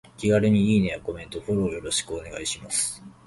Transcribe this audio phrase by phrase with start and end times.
[0.17, 3.03] 気軽にいいねやコメント、フォローよろしくお願いします。